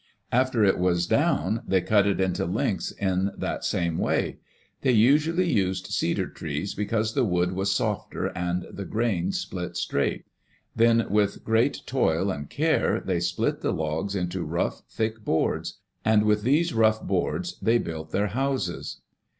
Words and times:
After 0.31 0.63
it 0.63 0.79
was 0.79 1.05
down, 1.05 1.61
they 1.67 1.79
cut 1.79 2.07
it 2.07 2.19
into 2.19 2.45
lengths 2.47 2.89
in 2.91 3.29
that 3.37 3.63
same 3.63 3.99
way. 3.99 4.39
They 4.81 4.93
usually 4.93 5.47
used 5.51 5.85
cedar 5.93 6.27
trees 6.27 6.73
because 6.73 7.13
the 7.13 7.23
wood 7.23 7.51
was 7.51 7.71
softer 7.71 8.35
and 8.35 8.65
the 8.71 8.85
grain 8.85 9.31
split 9.31 9.77
straight. 9.77 10.25
Then, 10.75 11.05
with 11.11 11.43
great 11.43 11.81
toil 11.85 12.31
and 12.31 12.49
care, 12.49 12.99
they 12.99 13.19
split 13.19 13.61
the 13.61 13.71
logs 13.73 14.15
into 14.15 14.41
rough, 14.43 14.81
thick 14.89 15.23
boards. 15.23 15.77
And 16.03 16.23
with 16.23 16.41
these 16.41 16.73
rough 16.73 17.03
boards 17.03 17.59
they 17.61 17.77
built 17.77 18.09
their 18.09 18.29
houses. 18.29 19.01